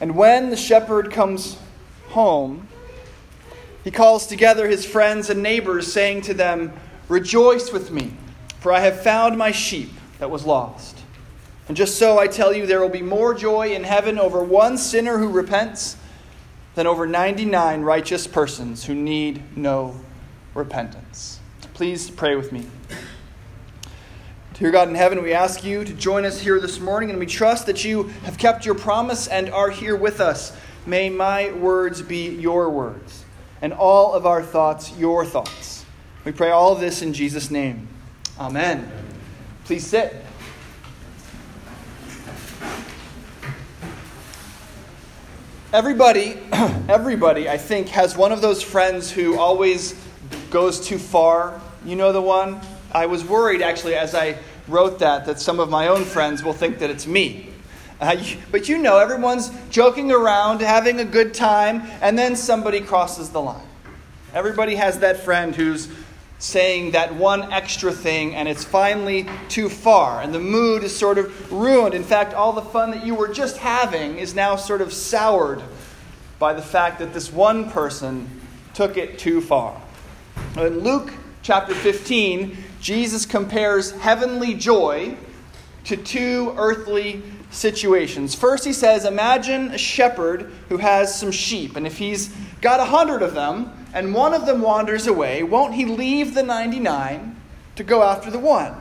And 0.00 0.16
when 0.16 0.50
the 0.50 0.56
shepherd 0.56 1.10
comes 1.10 1.58
home, 2.08 2.68
he 3.84 3.90
calls 3.90 4.26
together 4.26 4.68
his 4.68 4.84
friends 4.84 5.30
and 5.30 5.42
neighbors, 5.42 5.92
saying 5.92 6.22
to 6.22 6.34
them, 6.34 6.72
Rejoice 7.08 7.72
with 7.72 7.90
me, 7.90 8.12
for 8.58 8.72
I 8.72 8.80
have 8.80 9.02
found 9.02 9.38
my 9.38 9.52
sheep 9.52 9.90
that 10.18 10.30
was 10.30 10.44
lost. 10.44 10.98
And 11.68 11.76
just 11.76 11.98
so 11.98 12.18
I 12.18 12.26
tell 12.26 12.52
you, 12.52 12.66
there 12.66 12.80
will 12.80 12.88
be 12.88 13.02
more 13.02 13.34
joy 13.34 13.74
in 13.74 13.84
heaven 13.84 14.18
over 14.18 14.42
one 14.42 14.76
sinner 14.76 15.18
who 15.18 15.28
repents 15.28 15.96
than 16.74 16.86
over 16.86 17.06
99 17.06 17.82
righteous 17.82 18.26
persons 18.26 18.84
who 18.84 18.94
need 18.94 19.56
no 19.56 19.94
repentance. 20.54 21.40
Please 21.74 22.10
pray 22.10 22.36
with 22.36 22.52
me. 22.52 22.66
Dear 24.58 24.70
God 24.70 24.88
in 24.88 24.94
heaven, 24.94 25.22
we 25.22 25.34
ask 25.34 25.64
you 25.64 25.84
to 25.84 25.92
join 25.92 26.24
us 26.24 26.40
here 26.40 26.58
this 26.58 26.80
morning, 26.80 27.10
and 27.10 27.18
we 27.18 27.26
trust 27.26 27.66
that 27.66 27.84
you 27.84 28.04
have 28.24 28.38
kept 28.38 28.64
your 28.64 28.74
promise 28.74 29.28
and 29.28 29.50
are 29.50 29.68
here 29.68 29.94
with 29.94 30.18
us. 30.18 30.56
May 30.86 31.10
my 31.10 31.52
words 31.52 32.00
be 32.00 32.30
your 32.30 32.70
words, 32.70 33.26
and 33.60 33.74
all 33.74 34.14
of 34.14 34.24
our 34.24 34.42
thoughts 34.42 34.96
your 34.96 35.26
thoughts. 35.26 35.84
We 36.24 36.32
pray 36.32 36.52
all 36.52 36.74
this 36.74 37.02
in 37.02 37.12
Jesus' 37.12 37.50
name. 37.50 37.86
Amen. 38.40 38.90
Please 39.66 39.86
sit. 39.86 40.24
Everybody, 45.70 46.38
everybody, 46.88 47.50
I 47.50 47.58
think, 47.58 47.88
has 47.88 48.16
one 48.16 48.32
of 48.32 48.40
those 48.40 48.62
friends 48.62 49.10
who 49.10 49.38
always 49.38 50.00
goes 50.48 50.80
too 50.80 50.98
far. 50.98 51.60
You 51.84 51.96
know 51.96 52.10
the 52.10 52.22
one? 52.22 52.62
I 52.96 53.04
was 53.04 53.22
worried 53.22 53.60
actually 53.60 53.94
as 53.94 54.14
I 54.14 54.38
wrote 54.68 55.00
that 55.00 55.26
that 55.26 55.38
some 55.38 55.60
of 55.60 55.68
my 55.68 55.88
own 55.88 56.02
friends 56.02 56.42
will 56.42 56.54
think 56.54 56.78
that 56.78 56.88
it's 56.88 57.06
me. 57.06 57.50
Uh, 58.00 58.16
but 58.50 58.70
you 58.70 58.78
know, 58.78 58.98
everyone's 58.98 59.50
joking 59.68 60.10
around, 60.10 60.62
having 60.62 60.98
a 61.00 61.04
good 61.04 61.34
time, 61.34 61.82
and 62.00 62.18
then 62.18 62.36
somebody 62.36 62.80
crosses 62.80 63.28
the 63.28 63.40
line. 63.40 63.66
Everybody 64.32 64.76
has 64.76 65.00
that 65.00 65.20
friend 65.20 65.54
who's 65.54 65.90
saying 66.38 66.92
that 66.92 67.14
one 67.14 67.52
extra 67.52 67.92
thing 67.92 68.34
and 68.34 68.48
it's 68.48 68.64
finally 68.64 69.26
too 69.48 69.68
far 69.68 70.22
and 70.22 70.34
the 70.34 70.40
mood 70.40 70.82
is 70.82 70.96
sort 70.96 71.18
of 71.18 71.52
ruined. 71.52 71.92
In 71.94 72.04
fact, 72.04 72.32
all 72.32 72.54
the 72.54 72.62
fun 72.62 72.92
that 72.92 73.04
you 73.04 73.14
were 73.14 73.28
just 73.28 73.58
having 73.58 74.16
is 74.16 74.34
now 74.34 74.56
sort 74.56 74.80
of 74.80 74.90
soured 74.90 75.62
by 76.38 76.54
the 76.54 76.62
fact 76.62 76.98
that 77.00 77.12
this 77.12 77.30
one 77.30 77.70
person 77.70 78.40
took 78.72 78.96
it 78.96 79.18
too 79.18 79.42
far. 79.42 79.80
In 80.56 80.80
Luke 80.80 81.12
chapter 81.42 81.74
15, 81.74 82.56
Jesus 82.80 83.26
compares 83.26 83.92
heavenly 83.92 84.54
joy 84.54 85.16
to 85.84 85.96
two 85.96 86.54
earthly 86.56 87.22
situations. 87.50 88.34
First, 88.34 88.64
he 88.64 88.72
says, 88.72 89.04
Imagine 89.04 89.70
a 89.70 89.78
shepherd 89.78 90.52
who 90.68 90.78
has 90.78 91.18
some 91.18 91.30
sheep, 91.30 91.76
and 91.76 91.86
if 91.86 91.98
he's 91.98 92.34
got 92.60 92.80
a 92.80 92.84
hundred 92.84 93.22
of 93.22 93.34
them, 93.34 93.72
and 93.94 94.12
one 94.12 94.34
of 94.34 94.46
them 94.46 94.60
wanders 94.60 95.06
away, 95.06 95.42
won't 95.42 95.74
he 95.74 95.84
leave 95.86 96.34
the 96.34 96.42
99 96.42 97.36
to 97.76 97.84
go 97.84 98.02
after 98.02 98.30
the 98.30 98.38
one? 98.38 98.74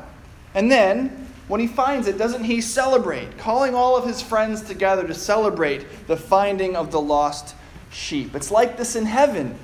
And 0.53 0.71
then, 0.71 1.29
when 1.47 1.61
he 1.61 1.67
finds 1.67 2.07
it, 2.07 2.17
doesn't 2.17 2.43
he 2.43 2.59
celebrate, 2.59 3.37
calling 3.37 3.75
all 3.75 3.95
of 3.95 4.05
his 4.05 4.21
friends 4.21 4.61
together 4.61 5.05
to 5.07 5.13
celebrate 5.13 6.07
the 6.07 6.17
finding 6.17 6.75
of 6.75 6.91
the 6.91 6.99
lost 6.99 7.55
sheep? 7.91 8.35
It's 8.35 8.51
like 8.51 8.77
this 8.77 8.95
in 8.95 9.05
heaven, 9.05 9.57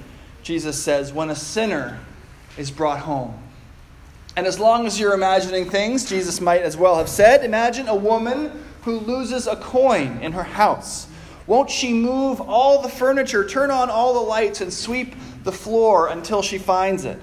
Jesus 0.43 0.81
says, 0.81 1.11
when 1.11 1.29
a 1.29 1.35
sinner 1.35 1.99
is 2.57 2.69
brought 2.69 2.99
home. 2.99 3.37
And 4.35 4.47
as 4.47 4.59
long 4.59 4.85
as 4.85 4.99
you're 4.99 5.13
imagining 5.13 5.69
things, 5.69 6.07
Jesus 6.07 6.39
might 6.39 6.61
as 6.61 6.77
well 6.77 6.95
have 6.95 7.09
said, 7.09 7.43
Imagine 7.43 7.87
a 7.87 7.95
woman 7.95 8.63
who 8.83 8.99
loses 8.99 9.47
a 9.47 9.55
coin 9.57 10.19
in 10.21 10.31
her 10.31 10.43
house. 10.43 11.07
Won't 11.47 11.69
she 11.69 11.93
move 11.93 12.39
all 12.39 12.81
the 12.81 12.89
furniture, 12.89 13.45
turn 13.45 13.71
on 13.71 13.89
all 13.89 14.13
the 14.13 14.21
lights, 14.21 14.61
and 14.61 14.71
sweep 14.71 15.15
the 15.43 15.51
floor 15.51 16.07
until 16.07 16.41
she 16.41 16.57
finds 16.57 17.03
it? 17.03 17.19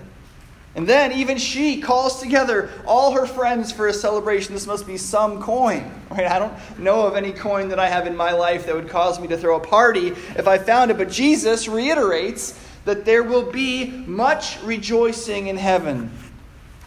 And 0.75 0.87
then 0.87 1.13
even 1.13 1.39
she 1.39 1.81
calls 1.81 2.21
together 2.21 2.71
all 2.87 3.13
her 3.13 3.27
friends 3.27 3.73
for 3.73 3.89
a 3.89 3.93
celebration. 3.93 4.53
This 4.53 4.67
must 4.67 4.87
be 4.87 4.97
some 4.97 5.43
coin. 5.43 5.91
Right? 6.11 6.27
I 6.27 6.39
don't 6.39 6.53
know 6.79 7.07
of 7.07 7.17
any 7.17 7.33
coin 7.33 7.69
that 7.71 7.79
I 7.79 7.89
have 7.89 8.07
in 8.07 8.15
my 8.15 8.33
life 8.33 8.67
that 8.67 8.75
would 8.75 8.89
cause 8.89 9.19
me 9.19 9.27
to 9.29 9.37
throw 9.37 9.57
a 9.57 9.61
party 9.61 10.09
if 10.37 10.47
I 10.47 10.59
found 10.59 10.91
it. 10.91 10.99
But 10.99 11.11
Jesus 11.11 11.69
reiterates 11.69 12.59
that 12.85 13.05
there 13.05 13.23
will 13.25 13.51
be 13.51 13.91
much 14.07 14.63
rejoicing 14.63 15.49
in 15.49 15.57
heaven 15.57 16.11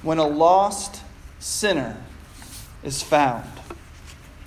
when 0.01 0.17
a 0.17 0.27
lost 0.27 1.01
sinner 1.39 1.97
is 2.83 3.01
found. 3.01 3.49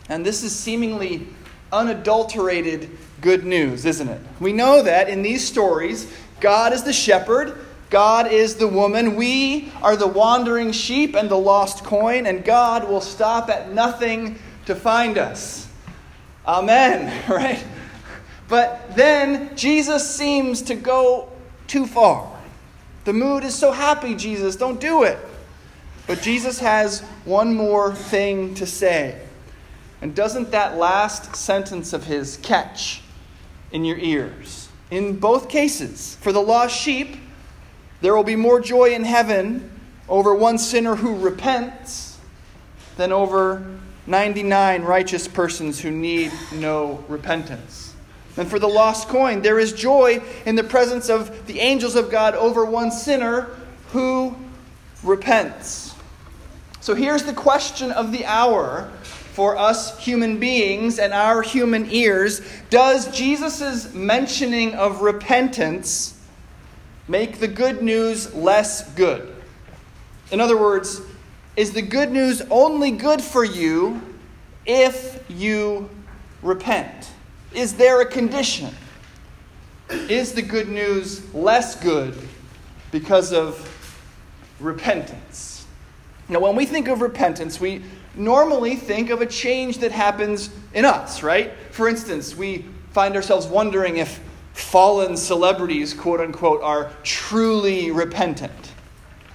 And 0.09 0.25
this 0.25 0.43
is 0.43 0.55
seemingly 0.55 1.27
unadulterated 1.73 2.91
good 3.21 3.45
news, 3.45 3.85
isn't 3.85 4.09
it? 4.09 4.21
We 4.41 4.53
know 4.53 4.83
that 4.83 5.09
in 5.09 5.23
these 5.23 5.47
stories, 5.47 6.13
God 6.41 6.73
is 6.73 6.83
the 6.83 6.93
shepherd, 6.93 7.59
God 7.91 8.31
is 8.31 8.57
the 8.57 8.69
woman, 8.69 9.15
we 9.15 9.73
are 9.83 9.97
the 9.97 10.07
wandering 10.07 10.73
sheep 10.73 11.15
and 11.15 11.29
the 11.31 11.39
lost 11.39 11.85
coin, 11.85 12.27
and 12.27 12.45
God 12.45 12.89
will 12.89 13.01
stop 13.01 13.49
at 13.49 13.73
nothing 13.73 14.39
to 14.67 14.75
find 14.75 15.17
us. 15.17 15.69
Amen, 16.47 17.23
right? 17.29 17.65
But 18.49 18.95
then 18.95 19.57
Jesus 19.57 20.15
seems 20.15 20.63
to 20.63 20.75
go 20.75 21.31
too 21.67 21.87
far. 21.87 22.31
The 23.05 23.13
mood 23.13 23.45
is 23.45 23.55
so 23.55 23.73
happy, 23.73 24.15
Jesus, 24.15 24.57
don't 24.57 24.81
do 24.81 25.05
it. 25.05 25.19
But 26.07 26.21
Jesus 26.21 26.59
has 26.59 27.01
one 27.25 27.55
more 27.55 27.95
thing 27.95 28.55
to 28.57 28.67
say. 28.67 29.21
And 30.03 30.15
doesn't 30.15 30.51
that 30.51 30.77
last 30.77 31.35
sentence 31.35 31.93
of 31.93 32.05
his 32.05 32.37
catch 32.39 33.03
in 33.73 33.85
your 33.85 33.97
ears? 33.97 34.69
In 34.91 35.19
both 35.19 35.49
cases, 35.49 36.17
for 36.21 36.31
the 36.31 36.43
lost 36.43 36.79
sheep, 36.79 37.17
there 38.03 38.15
will 38.15 38.25
be 38.25 38.37
more 38.37 38.61
joy 38.61 38.93
in 38.95 39.05
heaven 39.05 39.71
over 40.09 40.35
one 40.35 40.59
sinner 40.59 40.95
who 40.95 41.17
repents 41.17 42.19
than 42.97 43.13
over 43.13 43.67
99 44.07 44.83
righteous 44.83 45.27
persons 45.27 45.81
who 45.81 45.91
need 45.91 46.31
no 46.53 47.03
repentance. 47.09 47.95
And 48.37 48.49
for 48.49 48.59
the 48.59 48.69
lost 48.69 49.09
coin, 49.09 49.43
there 49.43 49.59
is 49.59 49.73
joy 49.73 50.23
in 50.45 50.57
the 50.57 50.65
presence 50.65 51.09
of 51.09 51.47
the 51.47 51.61
angels 51.61 51.97
of 51.97 52.11
God 52.11 52.35
over 52.35 52.65
one 52.65 52.91
sinner 52.91 53.49
who 53.89 54.37
repents. 55.03 55.84
So 56.85 56.95
here's 56.95 57.23
the 57.23 57.33
question 57.33 57.93
of 57.93 58.13
the 58.13 58.27
hour 58.27 58.91
for 59.33 59.57
us 59.57 59.99
human 59.99 60.39
beings 60.39 60.99
and 60.99 61.15
our 61.15 61.41
human 61.41 61.91
ears 61.91 62.43
Does 62.69 63.11
Jesus' 63.11 63.95
mentioning 63.95 64.75
of 64.75 65.01
repentance 65.01 66.21
make 67.09 67.41
the 67.41 67.49
good 67.49 67.81
news 67.81 68.35
less 68.35 68.93
good? 68.97 69.35
In 70.31 70.43
other 70.43 70.59
words, 70.59 71.01
is 71.57 71.73
the 71.73 71.81
good 71.81 72.13
news 72.13 72.43
only 72.51 72.91
good 72.91 73.23
for 73.23 73.45
you 73.45 74.03
if 74.67 75.25
you 75.31 75.89
repent? 76.43 77.09
Is 77.55 77.73
there 77.73 78.03
a 78.03 78.07
condition? 78.07 78.69
Is 79.89 80.35
the 80.35 80.43
good 80.43 80.69
news 80.69 81.33
less 81.35 81.83
good 81.83 82.15
because 82.91 83.33
of 83.33 83.71
repentance? 84.61 85.54
Now, 86.29 86.41
when 86.41 86.57
we 86.57 86.65
think 86.65 86.89
of 86.89 87.03
repentance, 87.03 87.61
we 87.61 87.83
normally 88.15 88.77
think 88.77 89.11
of 89.11 89.21
a 89.21 89.27
change 89.27 89.79
that 89.79 89.93
happens 89.93 90.51
in 90.73 90.85
us, 90.85 91.23
right? 91.23 91.53
For 91.71 91.89
instance, 91.89 92.35
we 92.35 92.65
find 92.93 93.17
ourselves 93.17 93.47
wondering 93.47 93.99
if 93.99 94.21
fallen 94.53 95.17
celebrities, 95.17 95.93
quote 95.93 96.21
unquote, 96.21 96.63
are 96.63 96.91
truly 97.03 97.91
repentant. 97.91 98.73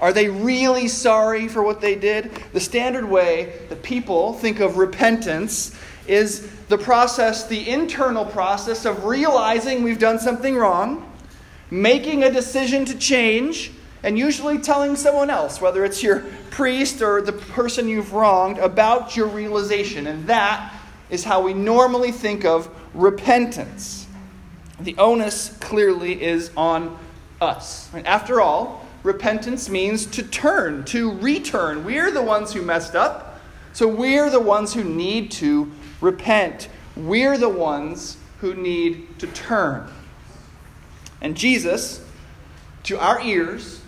Are 0.01 0.13
they 0.13 0.29
really 0.29 0.87
sorry 0.87 1.47
for 1.49 1.61
what 1.61 1.81
they 1.81 1.95
did? 1.95 2.31
The 2.53 2.59
standard 2.61 3.05
way 3.05 3.59
that 3.67 3.83
people 3.83 4.33
think 4.33 4.61
of 4.61 4.77
repentance 4.77 5.75
is 6.07 6.49
the 6.69 6.77
process, 6.77 7.45
the 7.47 7.69
internal 7.69 8.25
process 8.25 8.85
of 8.85 9.03
realizing 9.03 9.83
we've 9.83 9.99
done 9.99 10.17
something 10.17 10.55
wrong, 10.55 11.05
making 11.69 12.23
a 12.23 12.31
decision 12.31 12.85
to 12.85 12.97
change, 12.97 13.73
and 14.03 14.17
usually 14.17 14.57
telling 14.57 14.95
someone 14.95 15.29
else, 15.29 15.59
whether 15.59 15.83
it's 15.83 16.01
your 16.01 16.19
priest 16.51 17.01
or 17.01 17.21
the 17.21 17.33
person 17.33 17.87
you've 17.87 18.13
wronged, 18.13 18.57
about 18.57 19.15
your 19.15 19.27
realization. 19.27 20.07
And 20.07 20.27
that 20.27 20.73
is 21.09 21.23
how 21.23 21.41
we 21.41 21.53
normally 21.53 22.11
think 22.11 22.45
of 22.45 22.69
repentance. 22.93 24.07
The 24.79 24.95
onus 24.97 25.57
clearly 25.59 26.21
is 26.21 26.51
on 26.55 26.97
us. 27.41 27.89
After 28.05 28.39
all, 28.39 28.85
repentance 29.03 29.69
means 29.69 30.05
to 30.07 30.23
turn, 30.23 30.85
to 30.85 31.11
return. 31.11 31.83
We're 31.83 32.11
the 32.11 32.21
ones 32.21 32.53
who 32.53 32.61
messed 32.61 32.95
up, 32.95 33.39
so 33.73 33.87
we're 33.87 34.29
the 34.29 34.39
ones 34.39 34.73
who 34.73 34.83
need 34.83 35.31
to 35.31 35.71
repent. 36.01 36.69
We're 36.95 37.37
the 37.37 37.49
ones 37.49 38.17
who 38.39 38.53
need 38.53 39.19
to 39.19 39.27
turn. 39.27 39.91
And 41.21 41.35
Jesus, 41.35 42.03
to 42.83 42.97
our 42.97 43.21
ears, 43.21 43.81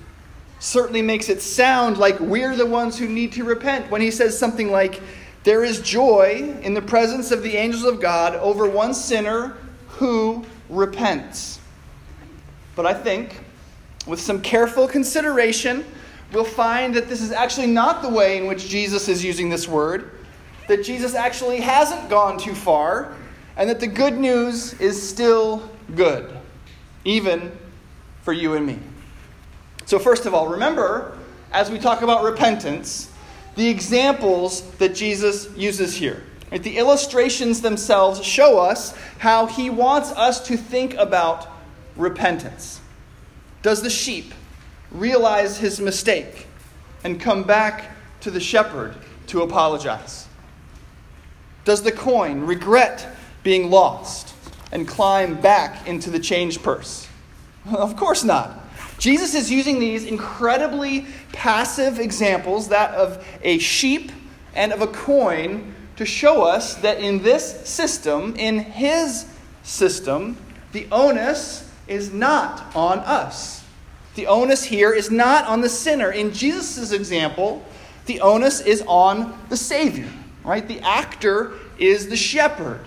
certainly 0.61 1.01
makes 1.01 1.27
it 1.27 1.41
sound 1.41 1.97
like 1.97 2.19
we're 2.19 2.55
the 2.55 2.65
ones 2.65 2.97
who 2.97 3.07
need 3.07 3.31
to 3.33 3.43
repent 3.43 3.89
when 3.89 3.99
he 3.99 4.11
says 4.11 4.37
something 4.37 4.71
like, 4.71 5.01
There 5.43 5.63
is 5.63 5.81
joy 5.81 6.55
in 6.61 6.75
the 6.75 6.81
presence 6.81 7.31
of 7.31 7.41
the 7.41 7.57
angels 7.57 7.83
of 7.83 7.99
God 7.99 8.35
over 8.35 8.69
one 8.69 8.93
sinner 8.93 9.57
who 9.87 10.45
repents. 10.69 11.59
But 12.75 12.85
I 12.85 12.93
think, 12.93 13.43
with 14.05 14.21
some 14.21 14.39
careful 14.39 14.87
consideration, 14.87 15.83
we'll 16.31 16.43
find 16.43 16.93
that 16.93 17.09
this 17.09 17.21
is 17.21 17.31
actually 17.31 17.67
not 17.67 18.03
the 18.03 18.09
way 18.09 18.37
in 18.37 18.45
which 18.45 18.69
Jesus 18.69 19.07
is 19.07 19.23
using 19.23 19.49
this 19.49 19.67
word, 19.67 20.11
that 20.67 20.83
Jesus 20.83 21.15
actually 21.15 21.59
hasn't 21.59 22.07
gone 22.07 22.37
too 22.37 22.53
far, 22.53 23.15
and 23.57 23.67
that 23.67 23.79
the 23.79 23.87
good 23.87 24.13
news 24.13 24.73
is 24.79 25.01
still 25.01 25.67
good, 25.95 26.37
even 27.03 27.51
for 28.21 28.31
you 28.31 28.53
and 28.53 28.65
me. 28.65 28.77
So, 29.91 29.99
first 29.99 30.25
of 30.25 30.33
all, 30.33 30.47
remember, 30.47 31.17
as 31.51 31.69
we 31.69 31.77
talk 31.77 32.01
about 32.01 32.23
repentance, 32.23 33.11
the 33.55 33.67
examples 33.67 34.61
that 34.77 34.95
Jesus 34.95 35.49
uses 35.57 35.93
here. 35.93 36.23
Right? 36.49 36.63
The 36.63 36.77
illustrations 36.77 37.59
themselves 37.59 38.23
show 38.23 38.57
us 38.57 38.97
how 39.17 39.47
he 39.47 39.69
wants 39.69 40.13
us 40.13 40.47
to 40.47 40.55
think 40.55 40.93
about 40.93 41.45
repentance. 41.97 42.79
Does 43.63 43.81
the 43.81 43.89
sheep 43.89 44.33
realize 44.91 45.57
his 45.57 45.81
mistake 45.81 46.47
and 47.03 47.19
come 47.19 47.43
back 47.43 47.91
to 48.21 48.31
the 48.31 48.39
shepherd 48.39 48.95
to 49.27 49.41
apologize? 49.41 50.25
Does 51.65 51.83
the 51.83 51.91
coin 51.91 52.45
regret 52.45 53.13
being 53.43 53.69
lost 53.69 54.33
and 54.71 54.87
climb 54.87 55.41
back 55.41 55.85
into 55.85 56.09
the 56.09 56.19
change 56.19 56.63
purse? 56.63 57.09
of 57.71 57.95
course 57.95 58.23
not. 58.23 58.57
Jesus 58.97 59.33
is 59.33 59.49
using 59.49 59.79
these 59.79 60.05
incredibly 60.05 61.07
passive 61.31 61.99
examples, 61.99 62.69
that 62.69 62.93
of 62.93 63.25
a 63.41 63.57
sheep 63.57 64.11
and 64.53 64.71
of 64.71 64.81
a 64.81 64.87
coin, 64.87 65.73
to 65.95 66.05
show 66.05 66.43
us 66.43 66.75
that 66.75 66.99
in 66.99 67.23
this 67.23 67.67
system, 67.67 68.35
in 68.35 68.59
his 68.59 69.25
system, 69.63 70.37
the 70.71 70.87
onus 70.91 71.69
is 71.87 72.13
not 72.13 72.75
on 72.75 72.99
us. 72.99 73.63
The 74.15 74.27
onus 74.27 74.63
here 74.63 74.93
is 74.93 75.09
not 75.09 75.45
on 75.45 75.61
the 75.61 75.69
sinner. 75.69 76.11
In 76.11 76.33
Jesus' 76.33 76.91
example, 76.91 77.63
the 78.05 78.21
onus 78.21 78.61
is 78.61 78.83
on 78.87 79.37
the 79.49 79.57
Savior, 79.57 80.09
right? 80.43 80.67
The 80.67 80.79
actor 80.81 81.53
is 81.77 82.07
the 82.07 82.15
shepherd. 82.15 82.81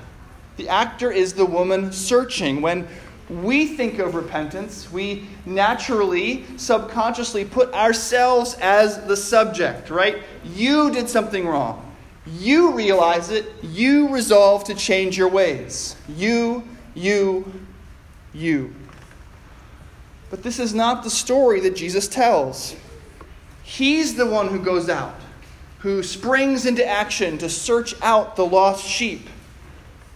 The 0.57 0.69
actor 0.69 1.11
is 1.11 1.35
the 1.35 1.47
woman 1.47 1.93
searching. 1.93 2.63
When 2.63 2.87
we 3.29 3.67
think 3.69 3.99
of 3.99 4.15
repentance, 4.15 4.91
we 4.93 5.27
naturally, 5.47 6.45
subconsciously 6.57 7.45
put 7.45 7.73
ourselves 7.73 8.57
as 8.61 9.05
the 9.07 9.17
subject, 9.17 9.91
right? 9.91 10.23
You 10.45 10.91
did 10.91 11.09
something 11.09 11.47
wrong. 11.47 11.81
You 12.27 12.73
realize 12.73 13.31
it. 13.31 13.47
You 13.63 14.09
resolve 14.09 14.65
to 14.65 14.75
change 14.75 15.17
your 15.17 15.29
ways. 15.29 15.97
You, 16.09 16.65
you, 16.95 17.51
you. 18.33 18.75
But 20.31 20.43
this 20.43 20.59
is 20.59 20.75
not 20.75 21.05
the 21.05 21.11
story 21.11 21.61
that 21.61 21.77
Jesus 21.77 22.09
tells. 22.09 22.75
He's 23.63 24.15
the 24.17 24.27
one 24.27 24.49
who 24.49 24.59
goes 24.59 24.89
out, 24.89 25.15
who 25.79 26.03
springs 26.03 26.67
into 26.67 26.87
action 26.87 27.39
to 27.39 27.49
search 27.49 27.95
out 28.03 28.37
the 28.37 28.45
lost 28.45 28.87
sheep. 28.87 29.29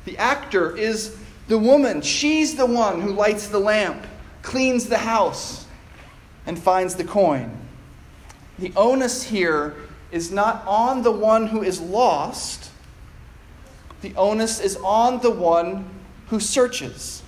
The 0.05 0.19
actor 0.19 0.77
is 0.77 1.18
the 1.49 1.59
woman, 1.59 2.03
she's 2.03 2.55
the 2.55 2.67
one 2.67 3.01
who 3.01 3.13
lights 3.13 3.49
the 3.49 3.59
lamp, 3.59 4.07
cleans 4.43 4.87
the 4.87 4.99
house, 4.99 5.67
and 6.47 6.59
finds 6.59 6.95
the 6.95 7.05
coin. 7.05 7.51
The 8.59 8.73
onus 8.77 9.23
here 9.23 9.75
is 10.11 10.31
not 10.31 10.63
on 10.67 11.03
the 11.03 11.11
one 11.11 11.47
who 11.47 11.63
is 11.63 11.81
lost, 11.81 12.71
the 14.01 14.15
onus 14.15 14.61
is 14.61 14.77
on 14.77 15.21
the 15.21 15.31
one 15.31 15.89
who 16.29 16.39
searches. 16.39 17.23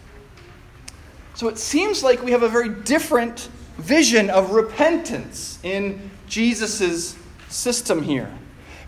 So 1.34 1.48
it 1.48 1.58
seems 1.58 2.02
like 2.02 2.22
we 2.22 2.32
have 2.32 2.42
a 2.42 2.48
very 2.48 2.68
different 2.68 3.48
vision 3.78 4.28
of 4.28 4.50
repentance 4.50 5.58
in 5.62 6.10
Jesus' 6.26 7.16
system 7.48 8.02
here. 8.02 8.30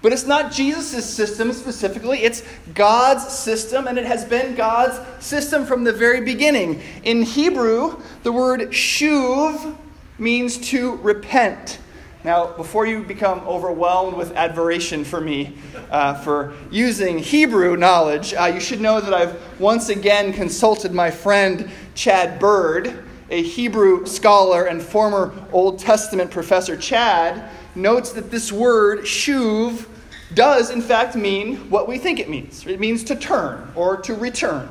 But 0.03 0.13
it's 0.13 0.27
not 0.27 0.51
Jesus' 0.51 1.09
system 1.09 1.53
specifically, 1.53 2.25
it's 2.25 2.43
God's 2.75 3.27
system, 3.29 3.87
and 3.87 3.97
it 3.97 4.05
has 4.05 4.25
been 4.25 4.57
God's 4.57 5.01
system 5.25 5.65
from 5.65 5.85
the 5.85 5.93
very 5.93 6.21
beginning. 6.21 6.83
In 7.05 7.23
Hebrew, 7.23 8.03
the 8.25 8.33
word 8.33 8.61
shuv 8.73 9.77
means 10.19 10.59
to 10.71 10.97
repent. 10.97 11.79
Now, 12.25 12.49
before 12.53 12.85
you 12.87 13.03
become 13.03 13.41
overwhelmed 13.41 14.17
with 14.17 14.33
admiration 14.37 15.05
for 15.05 15.21
me 15.21 15.57
uh, 15.91 16.15
for 16.15 16.53
using 16.71 17.19
Hebrew 17.19 17.77
knowledge, 17.77 18.35
uh, 18.35 18.45
you 18.47 18.61
should 18.61 18.81
know 18.81 19.01
that 19.01 19.15
I've 19.15 19.61
once 19.61 19.89
again 19.89 20.33
consulted 20.33 20.93
my 20.93 21.11
friend 21.11 21.71
Chad 21.95 22.39
Bird, 22.39 23.05
a 23.31 23.43
Hebrew 23.43 24.07
scholar 24.07 24.65
and 24.65 24.83
former 24.83 25.33
Old 25.53 25.79
Testament 25.79 26.31
professor. 26.31 26.77
Chad 26.77 27.51
notes 27.75 28.13
that 28.13 28.31
this 28.31 28.53
word, 28.53 29.01
shuv, 29.01 29.87
does 30.34 30.70
in 30.70 30.82
fact 30.82 31.14
mean 31.14 31.56
what 31.70 31.88
we 31.88 31.99
think 31.99 32.19
it 32.19 32.29
means. 32.29 32.67
It 32.67 32.81
means 32.81 33.05
to 33.05 33.17
turn 33.17 33.73
or 33.75 33.96
to 33.99 34.14
return. 34.14 34.69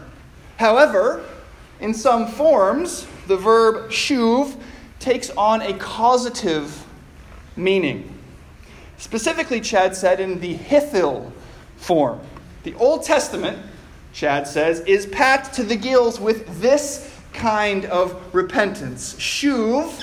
However, 0.58 1.24
in 1.80 1.94
some 1.94 2.28
forms, 2.28 3.08
the 3.28 3.38
verb 3.38 3.90
shuv 3.90 4.56
takes 5.00 5.30
on 5.32 5.62
a 5.62 5.74
causative 5.74 6.86
meaning. 7.56 8.18
Specifically, 8.98 9.60
Chad 9.60 9.96
said 9.96 10.20
in 10.20 10.40
the 10.40 10.58
hiphil 10.58 11.32
form. 11.78 12.20
The 12.64 12.76
Old 12.76 13.04
Testament, 13.04 13.58
Chad 14.14 14.48
says, 14.48 14.82
is 14.82 15.08
packed 15.08 15.56
to 15.56 15.64
the 15.64 15.76
gills 15.76 16.20
with 16.20 16.62
this 16.62 17.12
kind 17.34 17.86
of 17.86 18.34
repentance. 18.34 19.16
Shuv 19.16 20.00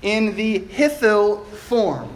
in 0.00 0.34
the 0.36 0.60
hiphil 0.60 1.44
form, 1.46 2.08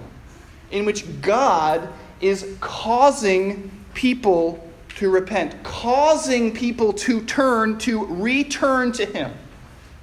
in 0.70 0.86
which 0.86 1.20
God 1.20 1.86
is 2.22 2.56
causing 2.60 3.70
people 3.92 4.66
to 4.96 5.10
repent, 5.10 5.62
causing 5.62 6.52
people 6.52 6.92
to 6.92 7.20
turn, 7.22 7.76
to 7.78 8.04
return 8.06 8.92
to 8.92 9.04
Him. 9.04 9.32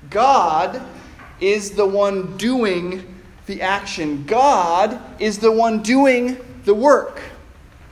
God 0.09 0.81
is 1.39 1.71
the 1.71 1.85
one 1.85 2.37
doing 2.37 3.15
the 3.45 3.61
action, 3.61 4.25
God 4.25 5.01
is 5.19 5.39
the 5.39 5.51
one 5.51 5.81
doing 5.81 6.37
the 6.65 6.75
work. 6.75 7.21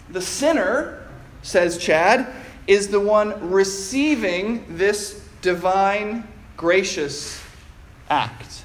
The 0.09 0.21
sinner, 0.21 1.07
says 1.41 1.77
Chad, 1.79 2.27
is 2.67 2.89
the 2.89 2.99
one 2.99 3.49
receiving 3.49 4.77
this 4.77 5.25
divine, 5.41 6.27
gracious 6.55 7.41
act. 8.09 8.63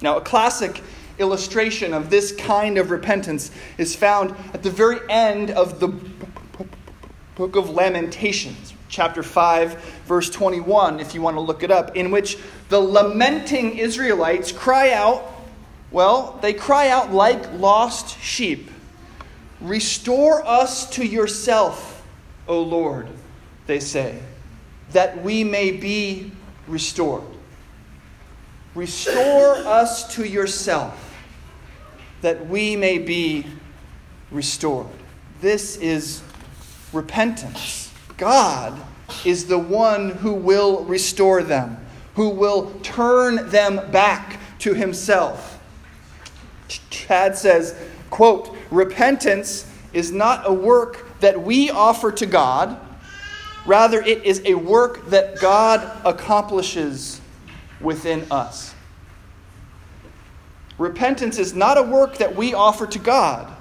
Now, 0.00 0.18
a 0.18 0.20
classic 0.20 0.82
illustration 1.18 1.94
of 1.94 2.10
this 2.10 2.32
kind 2.32 2.78
of 2.78 2.90
repentance 2.90 3.50
is 3.78 3.94
found 3.94 4.34
at 4.52 4.62
the 4.62 4.70
very 4.70 4.98
end 5.08 5.50
of 5.50 5.80
the 5.80 5.88
book 7.36 7.56
of 7.56 7.70
Lamentations, 7.70 8.74
chapter 8.88 9.22
5, 9.22 9.74
verse 10.06 10.30
21, 10.30 11.00
if 11.00 11.14
you 11.14 11.22
want 11.22 11.36
to 11.36 11.40
look 11.40 11.62
it 11.62 11.70
up, 11.70 11.96
in 11.96 12.10
which 12.10 12.38
the 12.68 12.78
lamenting 12.78 13.78
Israelites 13.78 14.52
cry 14.52 14.92
out, 14.92 15.32
well, 15.90 16.38
they 16.42 16.52
cry 16.52 16.88
out 16.88 17.12
like 17.12 17.52
lost 17.54 18.20
sheep 18.20 18.70
Restore 19.64 20.46
us 20.46 20.90
to 20.90 21.06
yourself, 21.06 22.06
O 22.46 22.60
Lord, 22.60 23.08
they 23.66 23.80
say, 23.80 24.18
that 24.92 25.22
we 25.22 25.42
may 25.42 25.70
be 25.70 26.32
restored. 26.68 27.24
Restore 28.74 29.54
us 29.54 30.14
to 30.16 30.28
yourself 30.28 31.03
that 32.24 32.48
we 32.48 32.74
may 32.74 32.96
be 32.96 33.44
restored. 34.30 34.86
This 35.42 35.76
is 35.76 36.22
repentance. 36.90 37.92
God 38.16 38.80
is 39.26 39.46
the 39.46 39.58
one 39.58 40.08
who 40.08 40.32
will 40.32 40.84
restore 40.84 41.42
them, 41.42 41.76
who 42.14 42.30
will 42.30 42.70
turn 42.82 43.50
them 43.50 43.90
back 43.90 44.40
to 44.60 44.72
himself. 44.72 45.60
Chad 46.88 47.36
says, 47.36 47.78
quote, 48.08 48.56
repentance 48.70 49.70
is 49.92 50.10
not 50.10 50.48
a 50.48 50.52
work 50.52 51.20
that 51.20 51.42
we 51.42 51.68
offer 51.68 52.10
to 52.12 52.24
God, 52.24 52.80
rather 53.66 54.00
it 54.00 54.24
is 54.24 54.40
a 54.46 54.54
work 54.54 55.10
that 55.10 55.38
God 55.40 55.86
accomplishes 56.06 57.20
within 57.82 58.26
us. 58.30 58.73
Repentance 60.78 61.38
is 61.38 61.54
not 61.54 61.78
a 61.78 61.82
work 61.82 62.18
that 62.18 62.34
we 62.34 62.52
offer 62.54 62.86
to 62.86 62.98
God. 62.98 63.54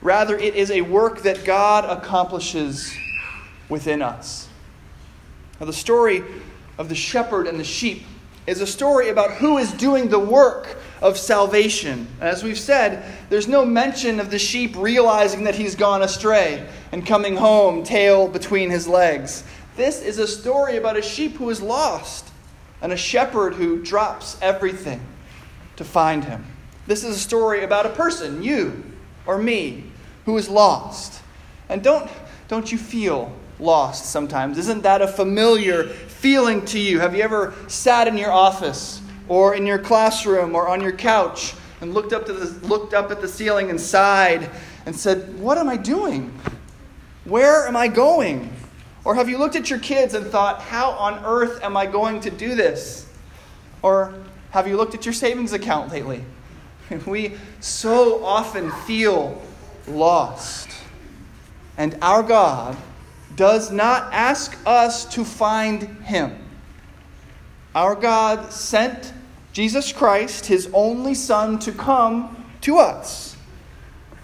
Rather, 0.00 0.36
it 0.36 0.54
is 0.54 0.70
a 0.70 0.80
work 0.80 1.22
that 1.22 1.44
God 1.44 1.84
accomplishes 1.84 2.94
within 3.68 4.02
us. 4.02 4.48
Now, 5.60 5.66
the 5.66 5.72
story 5.72 6.22
of 6.78 6.88
the 6.88 6.94
shepherd 6.94 7.46
and 7.46 7.58
the 7.58 7.64
sheep 7.64 8.04
is 8.46 8.60
a 8.60 8.66
story 8.66 9.08
about 9.08 9.32
who 9.32 9.58
is 9.58 9.72
doing 9.72 10.08
the 10.08 10.18
work 10.18 10.78
of 11.02 11.18
salvation. 11.18 12.06
As 12.20 12.42
we've 12.42 12.58
said, 12.58 13.04
there's 13.28 13.46
no 13.46 13.64
mention 13.64 14.20
of 14.20 14.30
the 14.30 14.38
sheep 14.38 14.74
realizing 14.76 15.44
that 15.44 15.54
he's 15.54 15.74
gone 15.74 16.02
astray 16.02 16.66
and 16.90 17.06
coming 17.06 17.36
home, 17.36 17.84
tail 17.84 18.26
between 18.26 18.70
his 18.70 18.88
legs. 18.88 19.44
This 19.76 20.02
is 20.02 20.18
a 20.18 20.26
story 20.26 20.76
about 20.76 20.96
a 20.96 21.02
sheep 21.02 21.36
who 21.36 21.50
is 21.50 21.60
lost 21.60 22.30
and 22.80 22.92
a 22.92 22.96
shepherd 22.96 23.54
who 23.54 23.82
drops 23.82 24.38
everything 24.40 25.00
to 25.78 25.84
find 25.84 26.24
him. 26.24 26.44
This 26.86 27.04
is 27.04 27.16
a 27.16 27.18
story 27.18 27.64
about 27.64 27.86
a 27.86 27.90
person, 27.90 28.42
you 28.42 28.84
or 29.26 29.38
me, 29.38 29.84
who 30.24 30.36
is 30.36 30.48
lost. 30.48 31.22
And 31.68 31.82
don't, 31.82 32.10
don't 32.48 32.70
you 32.70 32.78
feel 32.78 33.32
lost 33.60 34.06
sometimes? 34.06 34.58
Isn't 34.58 34.82
that 34.82 35.02
a 35.02 35.08
familiar 35.08 35.84
feeling 35.84 36.64
to 36.66 36.80
you? 36.80 36.98
Have 36.98 37.14
you 37.14 37.22
ever 37.22 37.54
sat 37.68 38.08
in 38.08 38.18
your 38.18 38.32
office 38.32 39.00
or 39.28 39.54
in 39.54 39.66
your 39.66 39.78
classroom 39.78 40.54
or 40.54 40.68
on 40.68 40.80
your 40.80 40.92
couch 40.92 41.54
and 41.80 41.94
looked 41.94 42.12
up, 42.12 42.26
to 42.26 42.32
the, 42.32 42.66
looked 42.66 42.92
up 42.92 43.10
at 43.12 43.20
the 43.20 43.28
ceiling 43.28 43.70
and 43.70 43.80
sighed 43.80 44.50
and 44.84 44.96
said, 44.96 45.38
What 45.38 45.58
am 45.58 45.68
I 45.68 45.76
doing? 45.76 46.36
Where 47.24 47.68
am 47.68 47.76
I 47.76 47.86
going? 47.86 48.52
Or 49.04 49.14
have 49.14 49.28
you 49.28 49.38
looked 49.38 49.54
at 49.54 49.70
your 49.70 49.78
kids 49.78 50.14
and 50.14 50.26
thought, 50.26 50.60
How 50.60 50.90
on 50.90 51.24
earth 51.24 51.62
am 51.62 51.76
I 51.76 51.86
going 51.86 52.20
to 52.20 52.30
do 52.30 52.56
this? 52.56 53.08
Or 53.82 54.14
have 54.50 54.66
you 54.66 54.76
looked 54.76 54.94
at 54.94 55.04
your 55.04 55.14
savings 55.14 55.52
account 55.52 55.92
lately? 55.92 56.24
We 57.06 57.34
so 57.60 58.24
often 58.24 58.70
feel 58.70 59.42
lost. 59.86 60.70
And 61.76 61.98
our 62.00 62.22
God 62.22 62.76
does 63.36 63.70
not 63.70 64.12
ask 64.12 64.56
us 64.64 65.04
to 65.14 65.24
find 65.24 65.82
him. 66.04 66.36
Our 67.74 67.94
God 67.94 68.52
sent 68.52 69.12
Jesus 69.52 69.92
Christ, 69.92 70.46
his 70.46 70.70
only 70.72 71.14
Son, 71.14 71.58
to 71.60 71.72
come 71.72 72.46
to 72.62 72.78
us. 72.78 73.36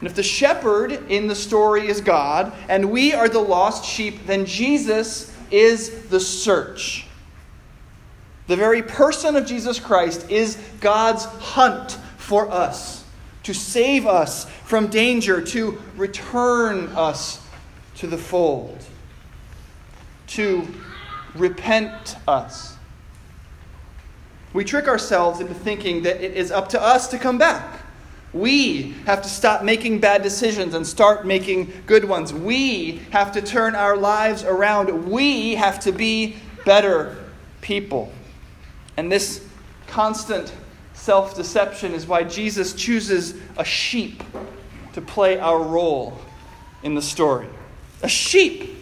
And 0.01 0.09
if 0.09 0.17
the 0.17 0.23
shepherd 0.23 0.93
in 1.11 1.29
the 1.29 1.35
story 1.35 1.87
is 1.87 2.01
God, 2.01 2.53
and 2.69 2.91
we 2.91 3.13
are 3.13 3.29
the 3.29 3.41
lost 3.41 3.85
sheep, 3.85 4.27
then 4.27 4.45
Jesus 4.47 5.35
is 5.51 6.09
the 6.09 6.21
search. 6.21 7.07
The 8.47 8.57
very 8.57 8.83
person 8.83 9.37
of 9.37 9.47
Jesus 9.47 9.81
Christ 9.81 10.31
is 10.31 10.57
God's 10.81 11.25
hunt 11.25 11.99
for 12.19 12.51
us, 12.51 13.05
to 13.45 13.55
save 13.55 14.07
us 14.07 14.45
from 14.65 14.89
danger, 14.89 15.41
to 15.41 15.81
return 15.97 16.89
us 16.89 17.47
to 17.97 18.07
the 18.07 18.19
fold 18.19 18.85
to 20.35 20.67
repent 21.35 22.17
us. 22.27 22.77
We 24.53 24.65
trick 24.65 24.89
ourselves 24.89 25.41
into 25.41 25.55
thinking 25.55 26.03
that 26.03 26.21
it 26.21 26.35
is 26.35 26.51
up 26.51 26.69
to 26.71 26.83
us 26.83 27.09
to 27.09 27.19
come 27.19 27.39
back. 27.39 27.81
We 28.33 28.95
have 29.07 29.23
to 29.23 29.29
stop 29.29 29.63
making 29.63 30.01
bad 30.01 30.23
decisions 30.23 30.75
and 30.75 30.85
start 30.85 31.25
making 31.25 31.73
good 31.87 32.05
ones. 32.05 32.33
We 32.33 33.03
have 33.11 33.33
to 33.33 33.43
turn 33.43 33.75
our 33.75 33.97
lives 33.97 34.43
around. 34.43 35.09
We 35.09 35.55
have 35.55 35.79
to 35.81 35.93
be 35.93 36.37
better 36.65 37.17
people. 37.61 38.13
And 38.97 39.11
this 39.11 39.47
constant 39.87 40.53
self 40.95 41.35
deception 41.35 41.93
is 41.93 42.07
why 42.07 42.25
Jesus 42.25 42.75
chooses 42.75 43.35
a 43.57 43.65
sheep 43.65 44.23
to 44.93 45.01
play 45.01 45.39
our 45.39 45.63
role 45.63 46.19
in 46.83 46.95
the 46.95 47.03
story. 47.03 47.49
A 48.03 48.09
sheep 48.09 48.75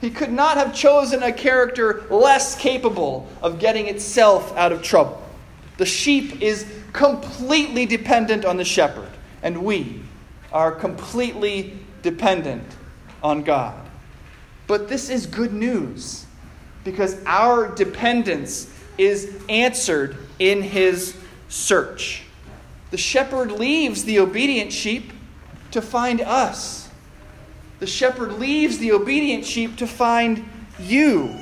he 0.00 0.10
could 0.10 0.32
not 0.32 0.56
have 0.56 0.74
chosen 0.74 1.22
a 1.22 1.32
character 1.32 2.04
less 2.08 2.58
capable 2.58 3.26
of 3.42 3.58
getting 3.58 3.88
itself 3.88 4.56
out 4.56 4.70
of 4.70 4.82
trouble. 4.82 5.22
The 5.76 5.86
sheep 5.86 6.40
is 6.40 6.66
completely 6.92 7.86
dependent 7.86 8.44
on 8.44 8.56
the 8.56 8.64
shepherd, 8.64 9.10
and 9.42 9.64
we 9.64 10.02
are 10.52 10.70
completely 10.72 11.78
dependent 12.02 12.64
on 13.22 13.42
God. 13.42 13.74
But 14.66 14.88
this 14.88 15.10
is 15.10 15.26
good 15.26 15.52
news 15.52 16.26
because 16.84 17.20
our 17.26 17.74
dependence 17.74 18.72
is 18.98 19.40
answered 19.48 20.16
in 20.38 20.60
his 20.62 21.16
search. 21.48 22.24
The 22.90 22.98
shepherd 22.98 23.52
leaves 23.52 24.04
the 24.04 24.18
obedient 24.18 24.72
sheep 24.72 25.12
to 25.70 25.80
find 25.80 26.20
us 26.20 26.88
the 27.78 27.86
shepherd 27.86 28.32
leaves 28.32 28.78
the 28.78 28.92
obedient 28.92 29.44
sheep 29.44 29.76
to 29.76 29.86
find 29.86 30.48
you. 30.80 31.38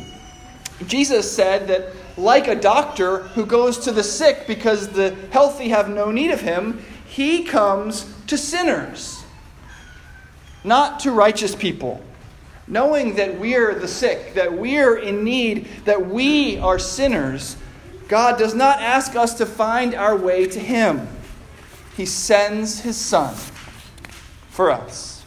Jesus 0.86 1.30
said 1.30 1.68
that, 1.68 1.92
like 2.18 2.48
a 2.48 2.54
doctor 2.54 3.18
who 3.18 3.46
goes 3.46 3.78
to 3.80 3.92
the 3.92 4.02
sick 4.02 4.46
because 4.46 4.88
the 4.88 5.14
healthy 5.30 5.70
have 5.70 5.88
no 5.88 6.10
need 6.10 6.30
of 6.30 6.40
him, 6.40 6.82
he 7.06 7.44
comes 7.44 8.12
to 8.26 8.36
sinners, 8.36 9.22
not 10.64 11.00
to 11.00 11.10
righteous 11.10 11.54
people. 11.54 12.02
Knowing 12.68 13.14
that 13.14 13.38
we're 13.38 13.74
the 13.74 13.88
sick, 13.88 14.34
that 14.34 14.52
we're 14.52 14.96
in 14.96 15.22
need, 15.22 15.66
that 15.84 16.06
we 16.06 16.58
are 16.58 16.78
sinners, 16.78 17.56
God 18.08 18.38
does 18.38 18.54
not 18.54 18.80
ask 18.80 19.14
us 19.14 19.34
to 19.34 19.46
find 19.46 19.94
our 19.94 20.16
way 20.16 20.46
to 20.46 20.58
Him. 20.58 21.08
He 21.96 22.06
sends 22.06 22.80
His 22.80 22.96
Son 22.96 23.34
for 24.50 24.70
us. 24.70 25.24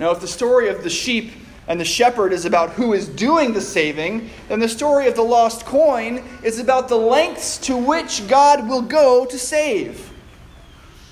Now, 0.00 0.10
if 0.10 0.20
the 0.20 0.28
story 0.28 0.68
of 0.68 0.82
the 0.82 0.90
sheep 0.90 1.32
and 1.66 1.80
the 1.80 1.84
shepherd 1.84 2.32
is 2.32 2.44
about 2.44 2.70
who 2.70 2.92
is 2.92 3.08
doing 3.08 3.52
the 3.52 3.60
saving, 3.60 4.28
then 4.48 4.60
the 4.60 4.68
story 4.68 5.06
of 5.06 5.14
the 5.14 5.22
lost 5.22 5.64
coin 5.64 6.22
is 6.42 6.58
about 6.58 6.88
the 6.88 6.98
lengths 6.98 7.58
to 7.58 7.76
which 7.76 8.26
God 8.28 8.68
will 8.68 8.82
go 8.82 9.24
to 9.24 9.38
save. 9.38 10.10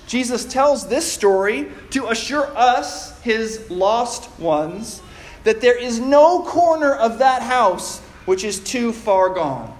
Jesus 0.05 0.45
tells 0.45 0.87
this 0.87 1.11
story 1.11 1.71
to 1.91 2.07
assure 2.09 2.45
us, 2.57 3.12
his 3.23 3.69
lost 3.69 4.29
ones, 4.39 5.01
that 5.43 5.61
there 5.61 5.77
is 5.77 5.99
no 5.99 6.43
corner 6.43 6.93
of 6.93 7.19
that 7.19 7.41
house 7.41 7.99
which 8.25 8.43
is 8.43 8.59
too 8.59 8.93
far 8.93 9.29
gone. 9.29 9.75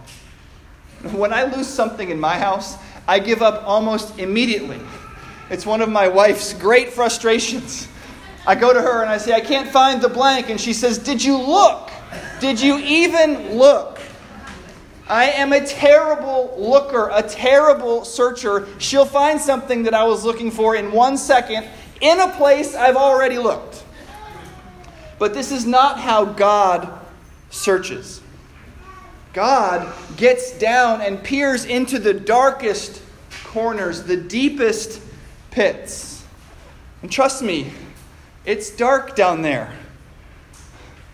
When 1.11 1.33
I 1.33 1.43
lose 1.43 1.67
something 1.67 2.09
in 2.09 2.19
my 2.19 2.37
house, 2.37 2.77
I 3.07 3.19
give 3.19 3.41
up 3.41 3.63
almost 3.65 4.17
immediately. 4.17 4.79
It's 5.49 5.65
one 5.65 5.81
of 5.81 5.89
my 5.89 6.07
wife's 6.07 6.53
great 6.53 6.89
frustrations. 6.91 7.87
I 8.47 8.55
go 8.55 8.73
to 8.73 8.81
her 8.81 9.01
and 9.01 9.09
I 9.09 9.17
say, 9.17 9.33
I 9.33 9.41
can't 9.41 9.69
find 9.69 10.01
the 10.01 10.09
blank. 10.09 10.49
And 10.49 10.59
she 10.59 10.73
says, 10.73 10.97
Did 10.97 11.23
you 11.23 11.37
look? 11.37 11.91
Did 12.39 12.61
you 12.61 12.79
even 12.79 13.57
look? 13.57 13.99
I 15.07 15.25
am 15.31 15.51
a 15.51 15.65
terrible 15.65 16.55
looker, 16.57 17.09
a 17.13 17.21
terrible 17.21 18.05
searcher. 18.05 18.67
She'll 18.79 19.05
find 19.05 19.39
something 19.39 19.83
that 19.83 19.93
I 19.93 20.05
was 20.05 20.23
looking 20.23 20.49
for 20.49 20.75
in 20.75 20.91
one 20.91 21.17
second 21.17 21.67
in 22.01 22.19
a 22.19 22.29
place 22.29 22.75
I've 22.75 22.95
already 22.95 23.37
looked. 23.37 23.83
But 25.19 25.33
this 25.33 25.51
is 25.51 25.65
not 25.65 25.99
how 25.99 26.25
God 26.25 26.99
searches. 27.49 28.21
God 29.33 29.91
gets 30.17 30.57
down 30.57 31.01
and 31.01 31.23
peers 31.23 31.65
into 31.65 31.97
the 31.97 32.13
darkest 32.13 33.01
corners, 33.43 34.03
the 34.03 34.17
deepest 34.17 35.01
pits. 35.51 36.23
And 37.01 37.11
trust 37.11 37.41
me, 37.41 37.71
it's 38.45 38.69
dark 38.69 39.15
down 39.15 39.41
there. 39.41 39.71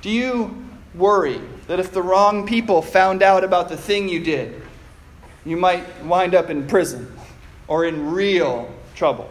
Do 0.02 0.10
you 0.10 0.66
worry 0.96 1.42
that 1.68 1.80
if 1.80 1.92
the 1.92 2.02
wrong 2.02 2.48
people 2.48 2.82
found 2.82 3.22
out 3.22 3.44
about 3.44 3.70
the 3.70 3.78
thing 3.78 4.10
you 4.10 4.22
did, 4.22 4.62
you 5.46 5.58
might 5.58 6.04
wind 6.04 6.36
up 6.36 6.50
in 6.50 6.68
prison 6.68 7.14
or 7.68 7.86
in 7.86 8.12
real 8.12 8.74
trouble? 8.96 9.30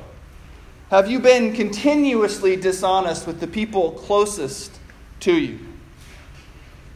Have 0.91 1.11
you 1.11 1.21
been 1.21 1.53
continuously 1.53 2.57
dishonest 2.57 3.27
with 3.27 3.41
the 3.41 3.47
people 3.47 3.93
closest 3.93 4.73
to 5.21 5.35
you? 5.35 5.59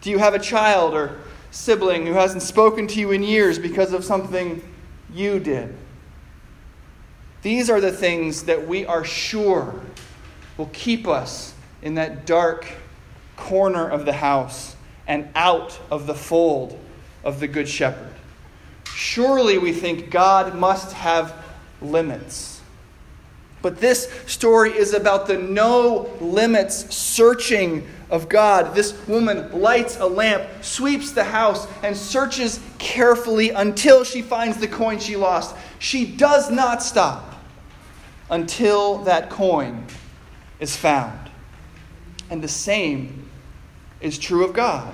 Do 0.00 0.08
you 0.08 0.18
have 0.18 0.32
a 0.32 0.38
child 0.38 0.94
or 0.94 1.18
sibling 1.50 2.06
who 2.06 2.14
hasn't 2.14 2.42
spoken 2.42 2.86
to 2.86 2.98
you 2.98 3.10
in 3.10 3.22
years 3.22 3.58
because 3.58 3.92
of 3.92 4.02
something 4.02 4.62
you 5.12 5.38
did? 5.38 5.76
These 7.42 7.68
are 7.68 7.82
the 7.82 7.92
things 7.92 8.44
that 8.44 8.66
we 8.66 8.86
are 8.86 9.04
sure 9.04 9.82
will 10.56 10.70
keep 10.72 11.06
us 11.06 11.52
in 11.82 11.94
that 11.96 12.24
dark 12.24 12.66
corner 13.36 13.86
of 13.86 14.06
the 14.06 14.14
house 14.14 14.74
and 15.06 15.28
out 15.34 15.78
of 15.90 16.06
the 16.06 16.14
fold 16.14 16.78
of 17.24 17.40
the 17.40 17.48
Good 17.48 17.68
Shepherd. 17.68 18.14
Surely 18.86 19.58
we 19.58 19.72
think 19.72 20.10
God 20.10 20.54
must 20.54 20.94
have 20.94 21.44
limits. 21.82 22.51
But 23.62 23.80
this 23.80 24.12
story 24.26 24.72
is 24.72 24.92
about 24.92 25.26
the 25.26 25.38
no 25.38 26.10
limits 26.20 26.94
searching 26.94 27.86
of 28.10 28.28
God. 28.28 28.74
This 28.74 28.94
woman 29.08 29.50
lights 29.58 29.96
a 29.98 30.06
lamp, 30.06 30.46
sweeps 30.60 31.12
the 31.12 31.24
house, 31.24 31.66
and 31.82 31.96
searches 31.96 32.60
carefully 32.78 33.50
until 33.50 34.04
she 34.04 34.20
finds 34.20 34.58
the 34.58 34.68
coin 34.68 34.98
she 34.98 35.16
lost. 35.16 35.56
She 35.78 36.04
does 36.04 36.50
not 36.50 36.82
stop 36.82 37.36
until 38.28 38.98
that 39.04 39.30
coin 39.30 39.86
is 40.60 40.76
found. 40.76 41.30
And 42.28 42.42
the 42.42 42.48
same 42.48 43.30
is 44.00 44.18
true 44.18 44.44
of 44.44 44.52
God. 44.52 44.92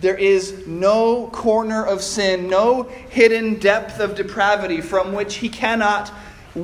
There 0.00 0.16
is 0.16 0.66
no 0.66 1.26
corner 1.28 1.84
of 1.84 2.02
sin, 2.02 2.48
no 2.48 2.84
hidden 2.84 3.54
depth 3.54 3.98
of 3.98 4.14
depravity 4.14 4.80
from 4.80 5.12
which 5.12 5.36
He 5.36 5.48
cannot, 5.48 6.12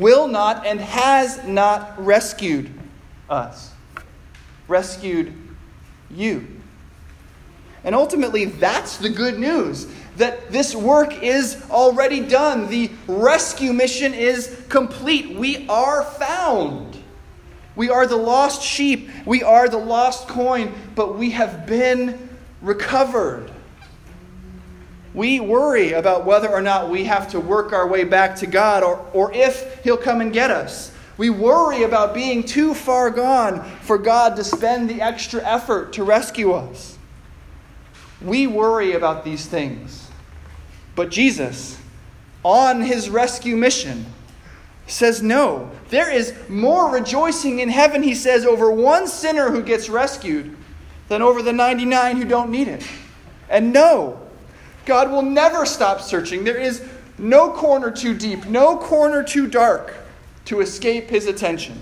will 0.00 0.28
not, 0.28 0.66
and 0.66 0.80
has 0.80 1.42
not 1.44 1.94
rescued 2.04 2.70
us. 3.28 3.72
Rescued 4.68 5.32
you. 6.10 6.46
And 7.84 7.94
ultimately, 7.94 8.46
that's 8.46 8.96
the 8.96 9.10
good 9.10 9.38
news 9.38 9.86
that 10.16 10.50
this 10.50 10.74
work 10.74 11.22
is 11.22 11.62
already 11.70 12.20
done. 12.20 12.68
The 12.68 12.90
rescue 13.08 13.72
mission 13.72 14.14
is 14.14 14.64
complete. 14.68 15.36
We 15.36 15.66
are 15.68 16.04
found. 16.04 16.98
We 17.76 17.90
are 17.90 18.06
the 18.06 18.16
lost 18.16 18.62
sheep. 18.62 19.10
We 19.26 19.42
are 19.42 19.68
the 19.68 19.78
lost 19.78 20.28
coin, 20.28 20.72
but 20.94 21.18
we 21.18 21.30
have 21.32 21.66
been 21.66 22.28
recovered. 22.62 23.50
We 25.14 25.38
worry 25.38 25.92
about 25.92 26.26
whether 26.26 26.48
or 26.48 26.60
not 26.60 26.90
we 26.90 27.04
have 27.04 27.30
to 27.30 27.40
work 27.40 27.72
our 27.72 27.86
way 27.86 28.04
back 28.04 28.36
to 28.36 28.46
God 28.46 28.82
or, 28.82 29.08
or 29.12 29.32
if 29.32 29.82
He'll 29.84 29.96
come 29.96 30.20
and 30.20 30.32
get 30.32 30.50
us. 30.50 30.90
We 31.16 31.30
worry 31.30 31.84
about 31.84 32.12
being 32.12 32.42
too 32.42 32.74
far 32.74 33.08
gone 33.10 33.64
for 33.82 33.96
God 33.96 34.34
to 34.36 34.44
spend 34.44 34.90
the 34.90 35.00
extra 35.00 35.40
effort 35.44 35.92
to 35.92 36.02
rescue 36.02 36.52
us. 36.52 36.98
We 38.20 38.48
worry 38.48 38.92
about 38.92 39.24
these 39.24 39.46
things. 39.46 40.08
But 40.96 41.10
Jesus, 41.10 41.78
on 42.42 42.82
his 42.82 43.10
rescue 43.10 43.56
mission, 43.56 44.06
says 44.86 45.22
no. 45.22 45.70
There 45.88 46.10
is 46.10 46.34
more 46.48 46.90
rejoicing 46.90 47.60
in 47.60 47.68
heaven, 47.68 48.02
he 48.02 48.14
says, 48.14 48.44
over 48.44 48.70
one 48.70 49.06
sinner 49.06 49.50
who 49.50 49.62
gets 49.62 49.88
rescued 49.88 50.56
than 51.08 51.22
over 51.22 51.42
the 51.42 51.52
99 51.52 52.16
who 52.16 52.24
don't 52.24 52.50
need 52.50 52.68
it. 52.68 52.84
And 53.48 53.72
no, 53.72 54.20
God 54.86 55.10
will 55.10 55.22
never 55.22 55.64
stop 55.66 56.00
searching. 56.00 56.44
There 56.44 56.56
is 56.56 56.82
no 57.18 57.50
corner 57.50 57.90
too 57.90 58.14
deep, 58.14 58.46
no 58.46 58.76
corner 58.76 59.22
too 59.22 59.46
dark 59.46 59.94
to 60.46 60.60
escape 60.60 61.08
his 61.08 61.26
attention. 61.26 61.80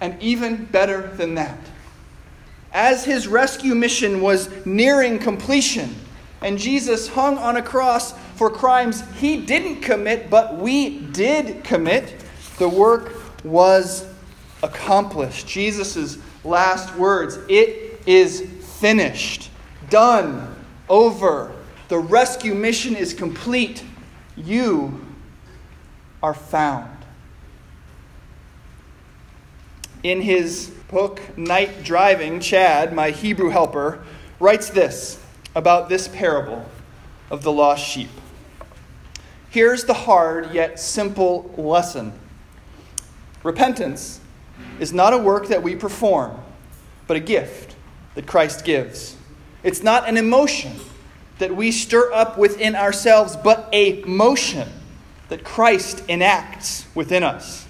And 0.00 0.20
even 0.22 0.64
better 0.66 1.08
than 1.16 1.34
that, 1.34 1.58
as 2.72 3.04
his 3.04 3.26
rescue 3.26 3.74
mission 3.74 4.20
was 4.20 4.48
nearing 4.64 5.18
completion, 5.18 5.94
and 6.40 6.58
Jesus 6.58 7.08
hung 7.08 7.36
on 7.38 7.56
a 7.56 7.62
cross 7.62 8.12
for 8.36 8.48
crimes 8.48 9.02
he 9.16 9.38
didn't 9.44 9.80
commit, 9.80 10.30
but 10.30 10.56
we 10.56 11.00
did 11.00 11.64
commit, 11.64 12.24
the 12.58 12.68
work 12.68 13.12
was 13.44 14.06
accomplished. 14.62 15.48
Jesus' 15.48 16.18
last 16.44 16.94
words 16.96 17.38
it 17.48 18.00
is 18.06 18.42
finished, 18.78 19.50
done, 19.90 20.54
over. 20.88 21.52
The 21.88 21.98
rescue 21.98 22.54
mission 22.54 22.96
is 22.96 23.14
complete. 23.14 23.82
You 24.36 25.04
are 26.22 26.34
found. 26.34 26.96
In 30.02 30.20
his 30.20 30.68
book, 30.88 31.20
Night 31.36 31.82
Driving, 31.82 32.40
Chad, 32.40 32.92
my 32.94 33.10
Hebrew 33.10 33.50
helper, 33.50 34.04
writes 34.40 34.70
this 34.70 35.20
about 35.54 35.88
this 35.88 36.08
parable 36.08 36.64
of 37.30 37.42
the 37.42 37.52
lost 37.52 37.84
sheep. 37.84 38.08
Here's 39.50 39.84
the 39.84 39.94
hard 39.94 40.52
yet 40.52 40.78
simple 40.78 41.52
lesson 41.56 42.12
repentance 43.42 44.20
is 44.78 44.92
not 44.92 45.12
a 45.12 45.18
work 45.18 45.48
that 45.48 45.62
we 45.62 45.74
perform, 45.74 46.36
but 47.06 47.16
a 47.16 47.20
gift 47.20 47.74
that 48.14 48.26
Christ 48.26 48.64
gives. 48.64 49.17
It's 49.62 49.82
not 49.82 50.08
an 50.08 50.16
emotion 50.16 50.72
that 51.38 51.54
we 51.54 51.70
stir 51.72 52.12
up 52.12 52.38
within 52.38 52.74
ourselves, 52.74 53.36
but 53.36 53.68
a 53.72 54.02
motion 54.04 54.68
that 55.28 55.44
Christ 55.44 56.02
enacts 56.08 56.86
within 56.94 57.22
us. 57.22 57.66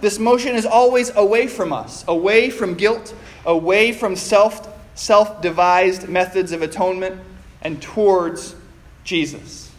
This 0.00 0.18
motion 0.18 0.54
is 0.54 0.66
always 0.66 1.14
away 1.14 1.46
from 1.46 1.72
us, 1.72 2.04
away 2.08 2.50
from 2.50 2.74
guilt, 2.74 3.14
away 3.44 3.92
from 3.92 4.16
self 4.16 4.68
self 4.94 5.40
devised 5.40 6.08
methods 6.08 6.52
of 6.52 6.62
atonement, 6.62 7.20
and 7.62 7.80
towards 7.80 8.54
Jesus. 9.04 9.70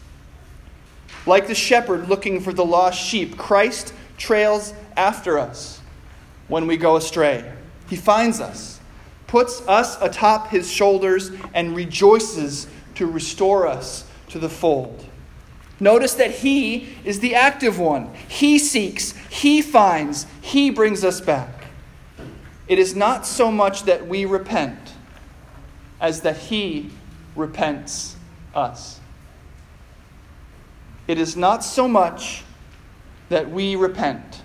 Like 1.26 1.46
the 1.46 1.54
shepherd 1.54 2.08
looking 2.08 2.40
for 2.40 2.52
the 2.52 2.64
lost 2.64 3.00
sheep, 3.00 3.36
Christ 3.36 3.94
trails 4.16 4.74
after 4.96 5.38
us 5.38 5.80
when 6.48 6.66
we 6.66 6.76
go 6.76 6.96
astray. 6.96 7.50
He 7.88 7.96
finds 7.96 8.40
us, 8.40 8.73
puts 9.34 9.66
us 9.66 10.00
atop 10.00 10.46
his 10.46 10.70
shoulders, 10.70 11.32
and 11.54 11.74
rejoices 11.74 12.68
to 12.94 13.04
restore 13.04 13.66
us 13.66 14.06
to 14.28 14.38
the 14.38 14.48
fold. 14.48 15.04
Notice 15.80 16.14
that 16.14 16.30
He 16.30 16.94
is 17.04 17.18
the 17.18 17.34
active 17.34 17.76
one. 17.76 18.14
He 18.28 18.60
seeks, 18.60 19.10
He 19.28 19.60
finds, 19.60 20.28
He 20.40 20.70
brings 20.70 21.02
us 21.02 21.20
back. 21.20 21.64
It 22.68 22.78
is 22.78 22.94
not 22.94 23.26
so 23.26 23.50
much 23.50 23.82
that 23.86 24.06
we 24.06 24.24
repent 24.24 24.94
as 26.00 26.20
that 26.20 26.36
He 26.36 26.90
repents 27.34 28.14
us. 28.54 29.00
It 31.08 31.18
is 31.18 31.36
not 31.36 31.64
so 31.64 31.88
much 31.88 32.44
that 33.30 33.50
we 33.50 33.74
repent 33.74 34.42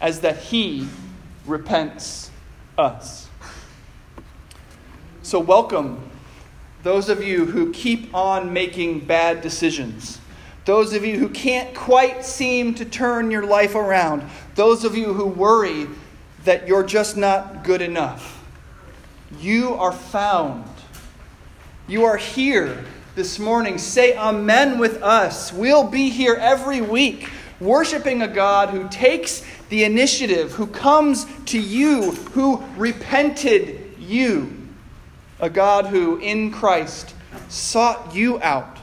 as 0.00 0.20
that 0.20 0.38
He 0.38 0.86
repents 1.46 2.30
us. 2.78 3.28
So, 5.32 5.40
welcome 5.40 5.98
those 6.82 7.08
of 7.08 7.24
you 7.24 7.46
who 7.46 7.72
keep 7.72 8.14
on 8.14 8.52
making 8.52 9.06
bad 9.06 9.40
decisions, 9.40 10.20
those 10.66 10.92
of 10.92 11.06
you 11.06 11.18
who 11.18 11.30
can't 11.30 11.74
quite 11.74 12.22
seem 12.22 12.74
to 12.74 12.84
turn 12.84 13.30
your 13.30 13.46
life 13.46 13.74
around, 13.74 14.24
those 14.56 14.84
of 14.84 14.94
you 14.94 15.14
who 15.14 15.24
worry 15.24 15.86
that 16.44 16.68
you're 16.68 16.82
just 16.82 17.16
not 17.16 17.64
good 17.64 17.80
enough. 17.80 18.44
You 19.40 19.72
are 19.72 19.90
found. 19.90 20.66
You 21.88 22.04
are 22.04 22.18
here 22.18 22.84
this 23.14 23.38
morning. 23.38 23.78
Say 23.78 24.14
amen 24.14 24.78
with 24.78 25.02
us. 25.02 25.50
We'll 25.50 25.88
be 25.88 26.10
here 26.10 26.34
every 26.34 26.82
week 26.82 27.30
worshiping 27.58 28.20
a 28.20 28.28
God 28.28 28.68
who 28.68 28.86
takes 28.90 29.42
the 29.70 29.84
initiative, 29.84 30.52
who 30.52 30.66
comes 30.66 31.24
to 31.46 31.58
you, 31.58 32.10
who 32.10 32.62
repented 32.76 33.94
you 33.98 34.58
a 35.42 35.50
God 35.50 35.86
who, 35.86 36.18
in 36.18 36.52
Christ, 36.52 37.14
sought 37.48 38.14
you 38.14 38.40
out 38.40 38.78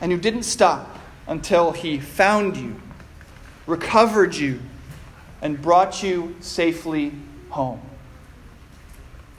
and 0.00 0.10
who 0.10 0.18
didn't 0.18 0.42
stop 0.42 0.98
until 1.28 1.70
he 1.70 2.00
found 2.00 2.56
you, 2.56 2.74
recovered 3.66 4.34
you, 4.34 4.60
and 5.40 5.62
brought 5.62 6.02
you 6.02 6.34
safely 6.40 7.12
home. 7.48 7.80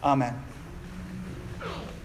Amen. 0.01 0.41